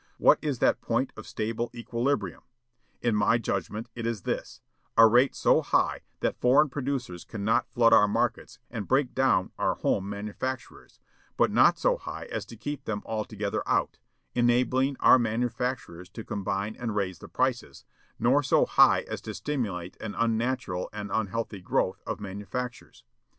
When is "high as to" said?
11.97-12.57, 18.65-19.35